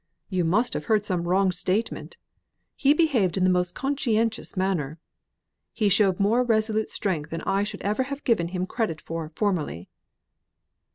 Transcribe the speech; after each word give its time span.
"You 0.29 0.43
must 0.43 0.73
have 0.73 0.85
heard 0.85 1.05
some 1.05 1.27
wrong 1.27 1.51
statement. 1.51 2.17
He 2.75 2.91
behaved 2.91 3.37
in 3.37 3.43
the 3.43 3.51
most 3.51 3.75
conscientious 3.75 4.57
manner. 4.57 4.97
He 5.73 5.89
showed 5.89 6.19
more 6.19 6.43
resolute 6.43 6.89
strength 6.89 7.29
than 7.29 7.41
I 7.41 7.61
should 7.61 7.81
ever 7.83 8.01
have 8.01 8.23
given 8.23 8.47
him 8.47 8.65
credit 8.65 8.99
for 8.99 9.31
formerly." 9.35 9.89